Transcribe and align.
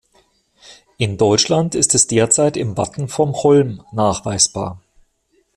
In 0.97 1.19
Deutschland 1.19 1.75
ist 1.75 1.93
es 1.93 2.07
derzeit 2.07 2.57
im 2.57 2.75
Wappen 2.75 3.07
von 3.07 3.33
Holm 3.33 3.83
nachweisbar. 3.91 4.81